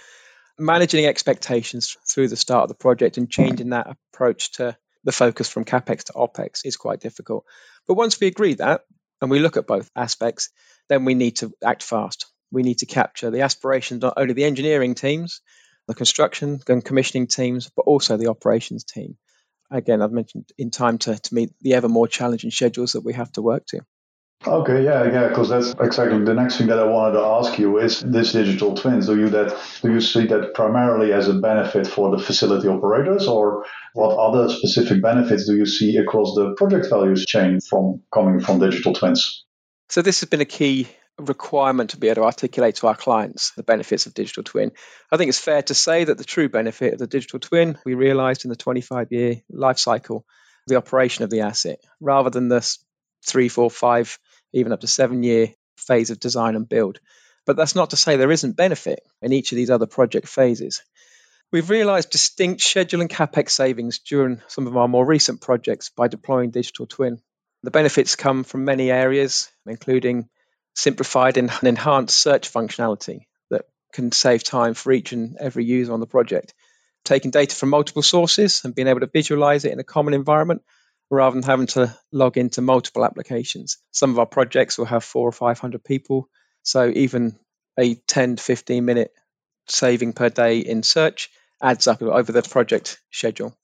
managing 0.59 1.05
expectations 1.05 1.97
through 2.07 2.27
the 2.27 2.35
start 2.35 2.63
of 2.63 2.69
the 2.69 2.75
project 2.75 3.17
and 3.17 3.29
changing 3.29 3.69
that 3.69 3.95
approach 4.13 4.51
to 4.53 4.75
the 5.03 5.11
focus 5.11 5.49
from 5.49 5.65
capex 5.65 6.05
to 6.05 6.13
opex 6.13 6.61
is 6.65 6.77
quite 6.77 6.99
difficult. 6.99 7.45
But 7.87 7.93
once 7.93 8.19
we 8.19 8.27
agree 8.27 8.55
that 8.55 8.81
and 9.21 9.29
we 9.31 9.39
look 9.39 9.57
at 9.57 9.67
both 9.67 9.89
aspects, 9.95 10.49
then 10.89 11.05
we 11.05 11.13
need 11.13 11.37
to 11.37 11.53
act 11.63 11.83
fast. 11.83 12.25
We 12.51 12.63
need 12.63 12.79
to 12.79 12.85
capture 12.85 13.29
the 13.29 13.41
aspirations 13.41 14.01
not 14.01 14.13
only 14.17 14.33
the 14.33 14.45
engineering 14.45 14.95
teams, 14.95 15.41
the 15.87 15.93
construction 15.93 16.59
and 16.67 16.83
commissioning 16.83 17.27
teams, 17.27 17.69
but 17.75 17.83
also 17.83 18.17
the 18.17 18.27
operations 18.27 18.83
team. 18.83 19.17
Again, 19.69 20.01
I've 20.01 20.11
mentioned 20.11 20.49
in 20.57 20.71
time 20.71 20.97
to, 20.99 21.17
to 21.17 21.33
meet 21.33 21.51
the 21.61 21.73
ever 21.73 21.89
more 21.89 22.07
challenging 22.07 22.51
schedules 22.51 22.93
that 22.93 23.03
we 23.03 23.13
have 23.13 23.31
to 23.33 23.41
work 23.41 23.65
to. 23.67 23.81
Okay, 24.45 24.83
yeah, 24.83 25.11
yeah, 25.11 25.27
because 25.29 25.49
that's 25.49 25.71
exactly 25.79 26.23
the 26.23 26.33
next 26.33 26.57
thing 26.57 26.67
that 26.67 26.77
I 26.77 26.83
wanted 26.83 27.13
to 27.13 27.25
ask 27.25 27.57
you 27.57 27.79
is 27.79 28.01
this 28.01 28.33
digital 28.33 28.75
twins. 28.75 29.07
Do 29.07 29.17
you 29.17 29.29
that 29.29 29.57
do 29.81 29.91
you 29.91 29.99
see 29.99 30.27
that 30.27 30.53
primarily 30.53 31.11
as 31.11 31.27
a 31.27 31.33
benefit 31.33 31.87
for 31.87 32.15
the 32.15 32.23
facility 32.23 32.67
operators, 32.67 33.27
or 33.27 33.65
what 33.93 34.15
other 34.15 34.47
specific 34.49 35.01
benefits 35.01 35.47
do 35.47 35.55
you 35.57 35.65
see 35.65 35.97
across 35.97 36.35
the 36.35 36.53
project 36.55 36.87
values 36.87 37.25
chain 37.25 37.59
from 37.59 38.03
coming 38.13 38.39
from 38.39 38.59
digital 38.59 38.93
twins? 38.93 39.43
So 39.89 40.03
this 40.03 40.19
has 40.19 40.29
been 40.29 40.41
a 40.41 40.45
key 40.45 40.87
requirement 41.19 41.91
to 41.91 41.97
be 41.97 42.07
able 42.07 42.21
to 42.21 42.25
articulate 42.25 42.75
to 42.75 42.87
our 42.87 42.95
clients 42.95 43.51
the 43.51 43.63
benefits 43.63 44.05
of 44.05 44.13
digital 44.13 44.43
twin. 44.43 44.71
I 45.11 45.17
think 45.17 45.29
it's 45.29 45.39
fair 45.39 45.61
to 45.63 45.73
say 45.73 46.03
that 46.03 46.17
the 46.17 46.23
true 46.23 46.49
benefit 46.49 46.93
of 46.93 46.99
the 46.99 47.07
digital 47.07 47.39
twin 47.39 47.77
we 47.85 47.95
realized 47.95 48.45
in 48.45 48.49
the 48.49 48.55
25 48.55 49.11
year 49.11 49.41
life 49.49 49.79
cycle, 49.79 50.25
the 50.67 50.75
operation 50.75 51.23
of 51.23 51.29
the 51.29 51.41
asset, 51.41 51.79
rather 51.99 52.29
than 52.29 52.49
the 52.49 52.77
three, 53.25 53.49
four, 53.49 53.69
five 53.71 54.19
even 54.53 54.71
up 54.71 54.81
to 54.81 54.87
seven 54.87 55.23
year 55.23 55.49
phase 55.77 56.09
of 56.09 56.19
design 56.19 56.55
and 56.55 56.69
build. 56.69 56.99
But 57.45 57.55
that's 57.55 57.75
not 57.75 57.91
to 57.91 57.97
say 57.97 58.17
there 58.17 58.31
isn't 58.31 58.57
benefit 58.57 58.99
in 59.21 59.31
each 59.31 59.51
of 59.51 59.55
these 59.55 59.69
other 59.69 59.87
project 59.87 60.27
phases. 60.27 60.83
We've 61.51 61.69
realized 61.69 62.09
distinct 62.09 62.61
schedule 62.61 63.01
and 63.01 63.09
capex 63.09 63.51
savings 63.51 63.99
during 63.99 64.41
some 64.47 64.67
of 64.67 64.75
our 64.75 64.87
more 64.87 65.05
recent 65.05 65.39
projects 65.39 65.89
by 65.89 66.09
deploying 66.09 66.51
digital 66.51 66.85
twin. 66.85 67.19
The 67.63 67.71
benefits 67.71 68.17
come 68.17 68.43
from 68.43 68.65
many 68.65 68.91
areas, 68.91 69.49
including 69.65 70.27
simplified 70.77 71.37
and 71.37 71.51
enhanced 71.63 72.15
search 72.15 72.53
functionality 72.53 73.25
that 73.49 73.65
can 73.93 74.11
save 74.11 74.43
time 74.43 74.75
for 74.75 74.91
each 74.91 75.11
and 75.11 75.35
every 75.39 75.65
user 75.65 75.91
on 75.91 75.99
the 75.99 76.05
project. 76.05 76.53
Taking 77.03 77.31
data 77.31 77.55
from 77.55 77.69
multiple 77.69 78.03
sources 78.03 78.61
and 78.63 78.75
being 78.75 78.87
able 78.87 78.99
to 78.99 79.09
visualize 79.11 79.65
it 79.65 79.73
in 79.73 79.79
a 79.79 79.83
common 79.83 80.13
environment 80.13 80.61
rather 81.09 81.33
than 81.33 81.43
having 81.43 81.67
to 81.67 81.97
log 82.11 82.37
into 82.37 82.61
multiple 82.61 83.03
applications. 83.03 83.77
Some 83.91 84.11
of 84.11 84.19
our 84.19 84.25
projects 84.27 84.77
will 84.77 84.85
have 84.85 85.03
four 85.03 85.27
or 85.27 85.31
500 85.31 85.83
people. 85.83 86.29
So 86.61 86.91
even 86.93 87.39
a 87.79 87.95
10 87.95 88.35
to 88.35 88.43
15 88.43 88.85
minute 88.85 89.11
saving 89.67 90.13
per 90.13 90.29
day 90.29 90.59
in 90.59 90.83
search 90.83 91.29
adds 91.61 91.87
up 91.87 92.03
over 92.03 92.31
the 92.31 92.43
project 92.43 93.01
schedule. 93.11 93.57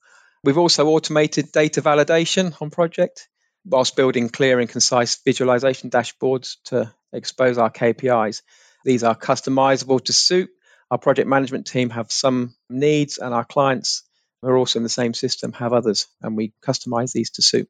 We've 0.43 0.58
also 0.58 0.88
automated 0.88 1.51
data 1.51 1.82
validation 1.82 2.60
on 2.60 2.72
project 2.72 3.27
whilst 3.65 3.96
building 3.96 4.29
clear 4.29 4.60
and 4.60 4.70
concise 4.70 5.22
visualization 5.24 5.89
dashboards 5.89 6.55
to 6.65 6.91
expose 7.13 7.58
our 7.58 7.72
KPIs. 7.72 8.41
These 8.84 9.03
are 9.03 9.15
customizable 9.15 10.03
to 10.05 10.13
suit. 10.13 10.50
Our 10.91 10.98
project 10.98 11.27
management 11.27 11.67
team 11.67 11.89
have 11.91 12.12
some 12.12 12.53
needs, 12.70 13.17
and 13.17 13.34
our 13.34 13.46
clients 13.46 14.03
who 14.41 14.50
are 14.50 14.58
also 14.58 14.79
in 14.79 14.84
the 14.84 14.89
same 14.89 15.13
system 15.13 15.53
have 15.53 15.74
others, 15.74 16.08
and 16.22 16.36
we 16.36 16.53
customize 16.62 17.13
these 17.13 17.32
to 17.32 17.41
suit. 17.41 17.70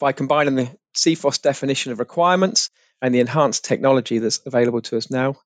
By 0.00 0.12
combining 0.12 0.56
the 0.56 0.76
CFIHOS 0.96 1.42
definition 1.42 1.92
of 1.92 2.00
requirements 2.00 2.70
and 3.00 3.14
the 3.14 3.20
enhanced 3.20 3.64
technology 3.64 4.18
that's 4.18 4.40
available 4.44 4.80
to 4.82 4.96
us 4.96 5.10
now, 5.10 5.36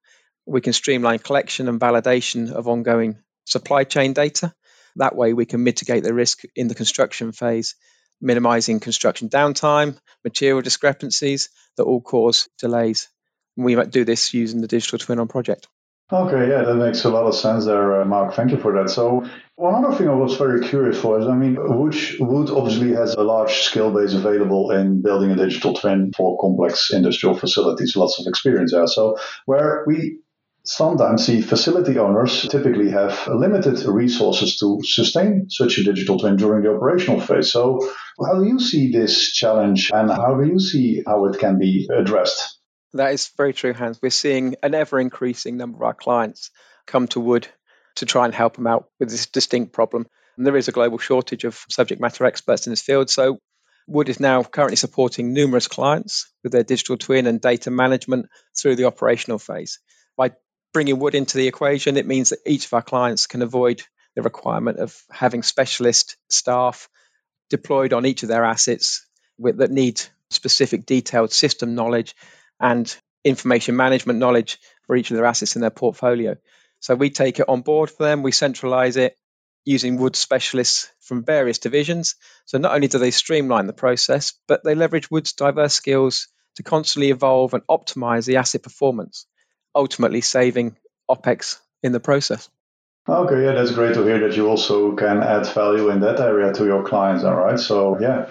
we 0.47 0.61
can 0.61 0.73
streamline 0.73 1.18
collection 1.18 1.68
and 1.68 1.80
validation 1.80 2.50
of 2.52 2.68
ongoing 2.68 3.18
supply 3.45 3.85
chain 3.85 4.12
data. 4.12 4.54
That 4.97 5.14
way, 5.14 5.35
we 5.35 5.45
can 5.45 5.62
mitigate 5.62 6.04
the 6.04 6.14
risk 6.14 6.42
in 6.54 6.68
the 6.68 6.75
construction 6.75 7.33
phase, 7.33 7.75
minimizing 8.21 8.80
construction 8.80 9.28
downtime, 9.28 9.99
material 10.25 10.62
discrepancies 10.62 11.50
that 11.76 11.85
all 11.85 12.00
cause 12.00 12.49
delays. 12.59 13.09
We 13.57 13.77
might 13.77 13.91
do 13.91 14.05
this 14.05 14.35
using 14.35 14.61
the 14.61 14.69
digital 14.69 14.99
twin 14.99 15.19
on 15.19 15.29
project. 15.29 15.69
Okay, 16.13 16.49
yeah, 16.49 16.63
that 16.63 16.77
makes 16.77 17.03
a 17.03 17.11
lot 17.11 17.27
of 17.27 17.35
sense 17.35 17.65
there, 17.65 18.01
uh, 18.01 18.05
Mark. 18.05 18.35
Thank 18.35 18.53
you 18.53 18.59
for 18.59 18.73
that. 18.75 18.91
So, 18.91 19.27
one 19.57 19.85
other 19.85 19.97
thing 19.97 20.09
I 20.09 20.15
was 20.15 20.37
very 20.37 20.65
curious 20.65 21.01
for 21.01 21.19
is, 21.19 21.27
I 21.27 21.35
mean, 21.35 21.57
Wood, 21.59 21.97
Wood 22.21 22.49
obviously 22.49 22.93
has 22.93 23.15
a 23.15 23.25
large 23.25 23.63
skill 23.63 23.91
base 23.91 24.15
available 24.15 24.71
in 24.71 25.03
building 25.03 25.33
a 25.33 25.37
digital 25.37 25.75
twin 25.75 26.13
for 26.17 26.39
complex 26.39 26.93
industrial 26.93 27.37
facilities, 27.37 27.97
lots 27.97 28.21
of 28.21 28.29
experience 28.29 28.71
there. 28.71 28.87
So, 28.87 29.17
where 29.47 29.83
we 29.89 30.21
sometimes 30.63 31.27
see 31.27 31.41
facility 31.41 31.99
owners 31.99 32.47
typically 32.49 32.91
have 32.91 33.27
limited 33.27 33.85
resources 33.87 34.59
to 34.59 34.81
sustain 34.85 35.47
such 35.49 35.79
a 35.79 35.83
digital 35.83 36.21
twin 36.21 36.37
during 36.37 36.63
the 36.63 36.73
operational 36.73 37.21
phase. 37.21 37.51
So, 37.51 37.81
how 38.25 38.39
do 38.39 38.45
you 38.45 38.61
see 38.61 38.93
this 38.93 39.33
challenge 39.33 39.91
and 39.93 40.09
how 40.09 40.35
do 40.41 40.47
you 40.47 40.61
see 40.61 41.03
how 41.05 41.25
it 41.27 41.41
can 41.41 41.59
be 41.59 41.89
addressed? 41.93 42.56
That 42.93 43.12
is 43.12 43.31
very 43.37 43.52
true, 43.52 43.73
Hans. 43.73 44.00
We're 44.00 44.11
seeing 44.11 44.57
an 44.62 44.75
ever 44.75 44.99
increasing 44.99 45.57
number 45.57 45.78
of 45.78 45.83
our 45.83 45.95
clients 45.95 46.50
come 46.87 47.09
to 47.09 47.21
Wood 47.21 47.49
to 47.97 48.07
try 48.07 48.25
and 48.25 48.35
help 48.35 48.57
them 48.57 48.66
out 48.66 48.88
with 48.99 49.11
this 49.11 49.26
distinct 49.26 49.73
problem. 49.73 50.07
And 50.37 50.47
there 50.47 50.57
is 50.57 50.69
a 50.69 50.73
global 50.73 50.99
shortage 50.99 51.45
of 51.45 51.64
subject 51.69 52.00
matter 52.00 52.25
experts 52.25 52.66
in 52.66 52.73
this 52.73 52.83
field. 52.83 53.11
So 53.11 53.38
Wood 53.87 54.09
is 54.09 54.21
now 54.21 54.43
currently 54.43 54.76
supporting 54.76 55.33
numerous 55.33 55.69
clients 55.69 56.31
with 56.43 56.52
their 56.52 56.64
digital 56.64 56.97
twin 56.97 57.26
and 57.26 57.40
data 57.40 57.71
management 57.71 58.26
through 58.61 58.76
the 58.76 58.85
operational 58.85 59.38
phase. 59.38 59.78
By 60.16 60.33
bringing 60.73 60.99
Wood 60.99 61.14
into 61.14 61.38
the 61.38 61.49
equation, 61.49 61.97
it 61.97 62.07
means 62.07 62.31
that 62.31 62.40
each 62.47 62.66
of 62.66 62.75
our 62.75 62.83
clients 62.83 63.26
can 63.26 63.43
avoid 63.43 63.83
the 64.14 64.23
requirement 64.23 64.78
of 64.78 64.97
having 65.11 65.43
specialist 65.43 66.16
staff 66.28 66.88
deployed 67.50 67.93
on 67.93 68.07
each 68.07 68.23
of 68.23 68.28
their 68.28 68.45
assets 68.45 69.07
with, 69.38 69.59
that 69.59 69.71
need 69.71 70.00
specific 70.31 70.87
detailed 70.87 71.33
system 71.33 71.75
knowledge 71.75 72.14
and 72.61 72.97
information 73.25 73.77
management 73.77 74.19
knowledge 74.19 74.59
for 74.87 74.97
each 74.97 75.11
of 75.11 75.17
their 75.17 75.27
assets 75.27 75.57
in 75.57 75.61
their 75.61 75.71
portfolio. 75.71 76.37
So 76.81 76.95
we 76.95 77.11
take 77.11 77.41
it 77.41 77.49
on 77.49 77.63
board 77.63 77.91
for 77.91 78.05
them, 78.05 78.23
we 78.23 78.33
centralize 78.33 78.97
it 78.97 79.17
using 79.65 79.97
Wood 79.97 80.15
specialists 80.15 80.91
from 81.01 81.25
various 81.25 81.59
divisions. 81.59 82.15
So 82.45 82.59
not 82.59 82.75
only 82.75 82.89
do 82.89 82.99
they 82.99 83.11
streamline 83.11 83.67
the 83.67 83.73
process, 83.73 84.33
but 84.47 84.63
they 84.63 84.77
leverage 84.77 85.11
Wood's 85.11 85.33
diverse 85.33 85.75
skills 85.75 86.29
to 86.55 86.63
constantly 86.63 87.11
evolve 87.11 87.53
and 87.53 87.67
optimize 87.67 88.27
the 88.27 88.37
asset 88.37 88.63
performance, 88.63 89.27
ultimately 89.75 90.21
saving 90.21 90.77
OPEX 91.11 91.59
in 91.83 91.93
the 91.93 92.01
process. 92.01 92.49
Okay, 93.09 93.45
yeah, 93.45 93.53
that's 93.53 93.73
great 93.73 93.95
to 93.95 94.05
hear 94.05 94.21
that 94.21 94.37
you 94.37 94.49
also 94.49 94.97
can 94.97 95.23
add 95.23 95.47
value 95.49 95.91
in 95.91 96.01
that 96.01 96.19
area 96.19 96.53
to 96.53 96.65
your 96.65 96.85
clients. 96.85 97.25
All 97.25 97.37
right, 97.37 97.59
so 97.59 98.01
yeah, 98.01 98.27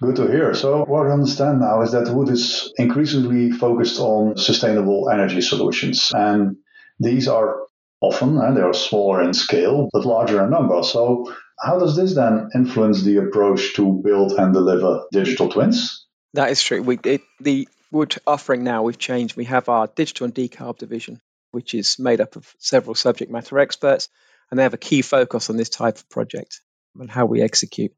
Good 0.00 0.16
to 0.16 0.26
hear. 0.26 0.54
So, 0.54 0.84
what 0.84 1.06
I 1.06 1.12
understand 1.12 1.60
now 1.60 1.82
is 1.82 1.92
that 1.92 2.12
Wood 2.12 2.28
is 2.28 2.72
increasingly 2.76 3.52
focused 3.52 4.00
on 4.00 4.36
sustainable 4.36 5.08
energy 5.08 5.40
solutions. 5.40 6.10
And 6.14 6.56
these 6.98 7.28
are 7.28 7.60
often, 8.00 8.38
and 8.38 8.56
they 8.56 8.60
are 8.60 8.74
smaller 8.74 9.22
in 9.22 9.34
scale, 9.34 9.88
but 9.92 10.04
larger 10.04 10.42
in 10.44 10.50
number. 10.50 10.82
So, 10.82 11.32
how 11.60 11.78
does 11.78 11.96
this 11.96 12.14
then 12.14 12.50
influence 12.54 13.02
the 13.02 13.18
approach 13.18 13.74
to 13.74 14.00
build 14.04 14.32
and 14.32 14.52
deliver 14.52 15.04
digital 15.12 15.48
twins? 15.48 16.06
That 16.34 16.50
is 16.50 16.62
true. 16.62 16.82
We, 16.82 16.98
it, 17.04 17.22
the 17.40 17.68
Wood 17.92 18.16
offering 18.26 18.64
now, 18.64 18.82
we've 18.82 18.98
changed. 18.98 19.36
We 19.36 19.44
have 19.44 19.68
our 19.68 19.86
digital 19.86 20.24
and 20.24 20.34
decarb 20.34 20.78
division, 20.78 21.20
which 21.52 21.74
is 21.74 21.98
made 21.98 22.20
up 22.20 22.34
of 22.34 22.52
several 22.58 22.96
subject 22.96 23.30
matter 23.30 23.58
experts, 23.60 24.08
and 24.50 24.58
they 24.58 24.64
have 24.64 24.74
a 24.74 24.78
key 24.78 25.02
focus 25.02 25.48
on 25.48 25.56
this 25.56 25.68
type 25.68 25.96
of 25.96 26.08
project 26.10 26.60
and 26.98 27.08
how 27.08 27.26
we 27.26 27.40
execute. 27.40 27.92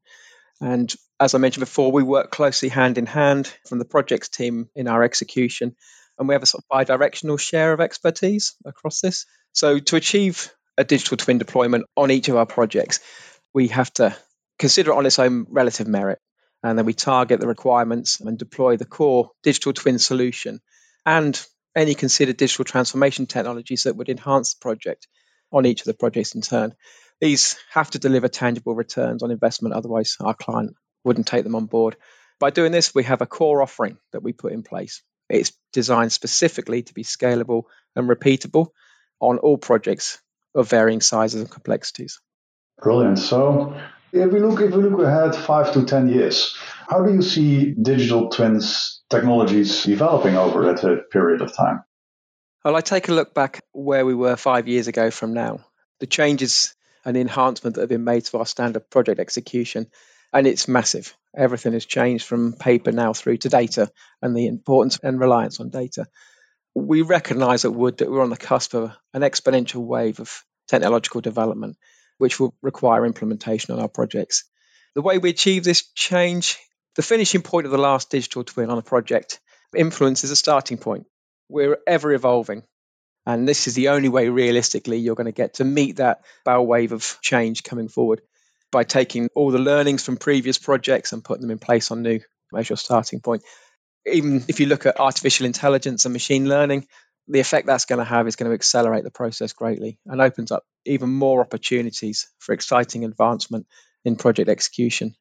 And 0.61 0.93
as 1.19 1.33
I 1.33 1.37
mentioned 1.37 1.61
before, 1.61 1.91
we 1.91 2.03
work 2.03 2.31
closely 2.31 2.69
hand 2.69 2.97
in 2.97 3.05
hand 3.05 3.53
from 3.67 3.79
the 3.79 3.85
projects 3.85 4.29
team 4.29 4.69
in 4.75 4.87
our 4.87 5.03
execution, 5.03 5.75
and 6.17 6.27
we 6.27 6.33
have 6.33 6.43
a 6.43 6.47
sort 6.47 6.63
of 6.63 6.67
bi 6.69 6.83
directional 6.83 7.37
share 7.37 7.73
of 7.73 7.81
expertise 7.81 8.55
across 8.65 9.01
this. 9.01 9.25
So, 9.53 9.79
to 9.79 9.95
achieve 9.95 10.51
a 10.77 10.83
digital 10.83 11.17
twin 11.17 11.37
deployment 11.37 11.85
on 11.95 12.11
each 12.11 12.29
of 12.29 12.35
our 12.35 12.45
projects, 12.45 12.99
we 13.53 13.69
have 13.69 13.91
to 13.93 14.15
consider 14.59 14.91
it 14.91 14.97
on 14.97 15.05
its 15.05 15.19
own 15.19 15.45
relative 15.49 15.87
merit. 15.87 16.19
And 16.63 16.77
then 16.77 16.85
we 16.85 16.93
target 16.93 17.39
the 17.39 17.47
requirements 17.47 18.19
and 18.19 18.37
deploy 18.37 18.77
the 18.77 18.85
core 18.85 19.31
digital 19.43 19.73
twin 19.73 19.99
solution 19.99 20.59
and 21.05 21.39
any 21.75 21.93
considered 21.93 22.37
digital 22.37 22.65
transformation 22.65 23.27
technologies 23.27 23.83
that 23.83 23.95
would 23.95 24.09
enhance 24.09 24.55
the 24.55 24.61
project 24.61 25.07
on 25.51 25.65
each 25.65 25.81
of 25.81 25.85
the 25.85 25.93
projects 25.93 26.35
in 26.35 26.41
turn. 26.41 26.73
These 27.19 27.57
have 27.71 27.89
to 27.91 27.99
deliver 27.99 28.27
tangible 28.27 28.75
returns 28.75 29.23
on 29.23 29.31
investment, 29.31 29.73
otherwise, 29.73 30.17
our 30.19 30.35
client 30.35 30.75
wouldn't 31.03 31.27
take 31.27 31.43
them 31.43 31.55
on 31.55 31.65
board. 31.65 31.95
By 32.39 32.51
doing 32.51 32.71
this, 32.71 32.93
we 32.93 33.03
have 33.03 33.21
a 33.21 33.25
core 33.25 33.61
offering 33.61 33.97
that 34.11 34.21
we 34.21 34.33
put 34.33 34.53
in 34.53 34.61
place. 34.61 35.01
It's 35.29 35.53
designed 35.73 36.11
specifically 36.11 36.83
to 36.83 36.93
be 36.93 37.03
scalable 37.03 37.63
and 37.95 38.07
repeatable 38.07 38.67
on 39.19 39.39
all 39.39 39.57
projects 39.57 40.21
of 40.53 40.69
varying 40.69 41.01
sizes 41.01 41.41
and 41.41 41.49
complexities. 41.49 42.19
Brilliant. 42.81 43.17
So, 43.17 43.79
if 44.13 44.31
we 44.31 44.39
look 44.39 44.61
if 44.61 44.73
we 44.73 44.83
look 44.83 45.01
ahead 45.01 45.35
five 45.35 45.73
to 45.73 45.85
ten 45.85 46.09
years, 46.09 46.55
how 46.87 47.03
do 47.03 47.13
you 47.13 47.21
see 47.21 47.73
digital 47.73 48.29
twins 48.29 49.01
technologies 49.09 49.83
developing 49.83 50.35
over 50.35 50.65
that 50.65 50.83
uh, 50.83 51.01
period 51.11 51.41
of 51.41 51.55
time? 51.55 51.83
Well, 52.63 52.75
I 52.75 52.81
take 52.81 53.09
a 53.09 53.13
look 53.13 53.33
back 53.33 53.63
where 53.71 54.05
we 54.05 54.13
were 54.13 54.35
five 54.35 54.67
years 54.67 54.87
ago 54.87 55.09
from 55.09 55.33
now. 55.33 55.65
The 55.99 56.07
changes 56.07 56.75
and 57.07 57.15
enhancement 57.15 57.75
that 57.75 57.83
have 57.83 57.89
been 57.89 58.03
made 58.03 58.25
to 58.25 58.37
our 58.37 58.45
standard 58.45 58.89
project 58.89 59.21
execution. 59.21 59.87
And 60.33 60.45
it's 60.45 60.67
massive. 60.67 61.15
Everything 61.35 61.71
has 61.71 61.85
changed 61.85 62.25
from 62.25 62.51
paper 62.51 62.91
now 62.91 63.13
through 63.13 63.37
to 63.37 63.49
data 63.49 63.89
and 64.21 64.35
the 64.35 64.47
importance 64.47 64.99
and 65.01 65.17
reliance 65.17 65.61
on 65.61 65.69
data. 65.69 66.07
We 66.75 67.03
recognize 67.03 67.63
at 67.63 67.73
Wood 67.73 67.99
that 67.99 68.11
we're 68.11 68.21
on 68.21 68.29
the 68.29 68.35
cusp 68.35 68.73
of 68.73 68.91
an 69.13 69.21
exponential 69.21 69.85
wave 69.85 70.19
of 70.19 70.43
technological 70.67 71.21
development, 71.21 71.77
which 72.17 72.41
will 72.41 72.53
require 72.61 73.05
implementation 73.05 73.73
on 73.73 73.79
our 73.79 73.87
projects. 73.87 74.43
The 74.93 75.01
way 75.01 75.17
we 75.17 75.29
achieve 75.29 75.63
this 75.63 75.89
change, 75.95 76.57
the 76.97 77.03
finishing 77.03 77.41
point 77.41 77.65
of 77.65 77.71
the 77.71 77.77
last 77.77 78.11
digital 78.11 78.43
twin 78.43 78.69
on 78.69 78.79
a 78.79 78.83
project 78.83 79.39
influences 79.73 80.29
a 80.29 80.35
starting 80.35 80.77
point. 80.77 81.05
We're 81.47 81.77
ever 81.87 82.11
evolving 82.11 82.63
and 83.27 83.45
this 83.45 83.67
is 83.67 83.75
the 83.75 83.89
only 83.89 84.07
way, 84.07 84.29
realistically, 84.29 84.99
you're 84.99 85.15
going 85.15 85.25
to 85.25 85.33
get 85.33 85.55
to 85.55 85.65
meet 85.65 85.97
that 85.97 86.21
bow 86.45 86.61
wave 86.61 86.93
of 86.93 87.17
change 87.21 87.61
coming 87.61 87.89
forward 87.89 88.21
by 88.71 88.85
taking 88.85 89.27
all 89.35 89.51
the 89.51 89.59
learnings 89.59 90.01
from 90.01 90.15
previous 90.15 90.57
projects 90.57 91.11
and 91.11 91.25
putting 91.25 91.41
them 91.41 91.51
in 91.51 91.59
place 91.59 91.91
on 91.91 92.03
new 92.03 92.21
as 92.57 92.69
your 92.69 92.77
starting 92.77 93.19
point. 93.19 93.43
Even 94.05 94.45
if 94.47 94.61
you 94.61 94.67
look 94.67 94.85
at 94.85 95.01
artificial 95.01 95.45
intelligence 95.45 96.05
and 96.05 96.13
machine 96.13 96.47
learning, 96.47 96.87
the 97.27 97.41
effect 97.41 97.67
that's 97.67 97.83
going 97.83 97.99
to 97.99 98.05
have 98.05 98.29
is 98.29 98.37
going 98.37 98.49
to 98.49 98.55
accelerate 98.55 99.03
the 99.03 99.11
process 99.11 99.51
greatly 99.51 99.99
and 100.05 100.21
opens 100.21 100.53
up 100.53 100.63
even 100.85 101.09
more 101.09 101.41
opportunities 101.41 102.29
for 102.39 102.53
exciting 102.53 103.03
advancement 103.03 103.67
in 104.05 104.15
project 104.15 104.47
execution. 104.47 105.15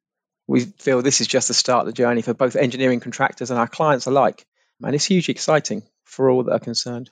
We 0.47 0.61
feel 0.61 1.03
this 1.03 1.21
is 1.21 1.27
just 1.27 1.49
the 1.49 1.55
start 1.55 1.81
of 1.81 1.87
the 1.87 1.93
journey 1.93 2.23
for 2.23 2.35
both 2.35 2.55
engineering 2.55 3.01
contractors 3.01 3.51
and 3.51 3.59
our 3.59 3.67
clients 3.67 4.07
alike. 4.07 4.47
And 4.81 4.95
it's 4.95 5.07
hugely 5.07 5.33
exciting 5.33 5.83
for 6.05 6.31
all 6.31 6.45
that 6.45 6.53
are 6.53 6.61
concerned. 6.61 7.11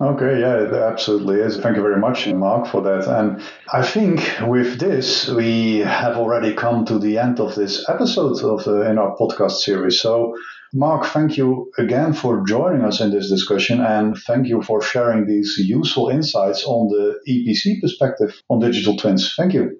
Okay, 0.00 0.40
yeah, 0.40 0.62
it 0.62 0.72
absolutely 0.72 1.36
is. 1.36 1.58
Thank 1.58 1.76
you 1.76 1.82
very 1.82 2.00
much, 2.00 2.26
Mark, 2.26 2.66
for 2.66 2.82
that. 2.82 3.06
And 3.06 3.40
I 3.72 3.82
think 3.82 4.20
with 4.42 4.80
this, 4.80 5.28
we 5.28 5.78
have 5.78 6.16
already 6.16 6.54
come 6.54 6.84
to 6.86 6.98
the 6.98 7.18
end 7.18 7.38
of 7.38 7.54
this 7.54 7.88
episode 7.88 8.42
of 8.42 8.64
the, 8.64 8.90
in 8.90 8.98
our 8.98 9.16
podcast 9.16 9.52
series. 9.52 10.00
So, 10.00 10.34
Mark, 10.72 11.04
thank 11.06 11.36
you 11.36 11.70
again 11.78 12.14
for 12.14 12.42
joining 12.44 12.82
us 12.82 13.00
in 13.00 13.10
this 13.10 13.28
discussion, 13.28 13.80
and 13.80 14.16
thank 14.26 14.48
you 14.48 14.62
for 14.62 14.80
sharing 14.82 15.26
these 15.26 15.56
useful 15.58 16.08
insights 16.08 16.64
on 16.64 16.88
the 16.88 17.20
EPC 17.28 17.80
perspective 17.80 18.42
on 18.48 18.58
digital 18.58 18.96
twins. 18.96 19.34
Thank 19.36 19.52
you. 19.52 19.78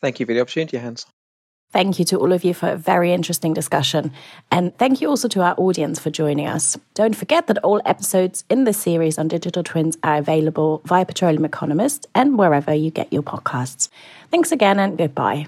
Thank 0.00 0.20
you 0.20 0.26
for 0.26 0.34
the 0.34 0.40
opportunity, 0.40 0.76
Hans. 0.76 1.06
Thank 1.72 1.98
you 1.98 2.04
to 2.06 2.18
all 2.18 2.32
of 2.32 2.44
you 2.44 2.52
for 2.52 2.68
a 2.70 2.76
very 2.76 3.12
interesting 3.12 3.54
discussion. 3.54 4.12
And 4.50 4.76
thank 4.76 5.00
you 5.00 5.08
also 5.08 5.26
to 5.28 5.40
our 5.40 5.54
audience 5.56 5.98
for 5.98 6.10
joining 6.10 6.46
us. 6.46 6.76
Don't 6.94 7.16
forget 7.16 7.46
that 7.46 7.58
all 7.58 7.80
episodes 7.86 8.44
in 8.50 8.64
this 8.64 8.78
series 8.78 9.18
on 9.18 9.28
digital 9.28 9.62
twins 9.62 9.96
are 10.02 10.18
available 10.18 10.82
via 10.84 11.06
Petroleum 11.06 11.44
Economist 11.44 12.06
and 12.14 12.38
wherever 12.38 12.74
you 12.74 12.90
get 12.90 13.12
your 13.12 13.22
podcasts. 13.22 13.88
Thanks 14.30 14.52
again 14.52 14.78
and 14.78 14.98
goodbye. 14.98 15.46